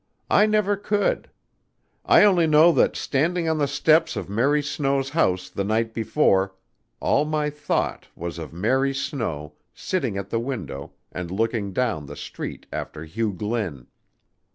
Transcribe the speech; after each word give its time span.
I 0.31 0.47
never 0.47 0.77
could. 0.77 1.29
I 2.05 2.23
only 2.23 2.47
know 2.47 2.71
that 2.71 2.95
standing 2.95 3.47
on 3.47 3.59
the 3.59 3.67
steps 3.67 4.15
of 4.15 4.27
Mary 4.31 4.63
Snow's 4.63 5.09
house 5.09 5.47
the 5.47 5.63
night 5.63 5.93
before, 5.93 6.55
all 6.99 7.23
my 7.23 7.51
thought 7.51 8.07
was 8.15 8.39
of 8.39 8.51
Mary 8.51 8.95
Snow 8.95 9.53
sitting 9.75 10.17
at 10.17 10.31
the 10.31 10.39
window 10.39 10.93
and 11.11 11.29
looking 11.29 11.71
down 11.71 12.07
the 12.07 12.15
street 12.15 12.65
after 12.73 13.05
Hugh 13.05 13.31
Glynn. 13.31 13.85